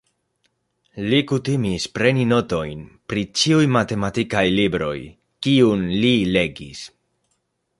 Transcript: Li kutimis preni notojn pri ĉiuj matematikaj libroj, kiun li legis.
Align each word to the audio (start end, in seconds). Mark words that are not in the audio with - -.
Li 1.09 1.17
kutimis 1.31 1.83
preni 1.97 2.23
notojn 2.31 2.81
pri 3.13 3.25
ĉiuj 3.41 3.61
matematikaj 3.75 4.43
libroj, 4.61 4.97
kiun 5.49 5.85
li 6.05 6.15
legis. 6.39 6.83